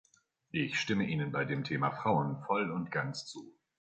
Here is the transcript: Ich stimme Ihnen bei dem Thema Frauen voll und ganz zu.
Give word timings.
Ich 0.49 0.79
stimme 0.79 1.05
Ihnen 1.05 1.31
bei 1.31 1.45
dem 1.45 1.63
Thema 1.63 1.91
Frauen 1.91 2.41
voll 2.47 2.71
und 2.71 2.89
ganz 2.89 3.27
zu. 3.27 3.53